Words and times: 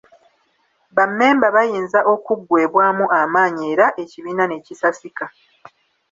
Bammemba 0.95 1.47
bayinza 1.55 1.99
okuggwebwamu 2.13 3.05
amaanyi 3.21 3.63
era 3.73 3.85
ekibiina 4.01 4.43
ne 4.47 4.57
kisasika. 4.65 5.25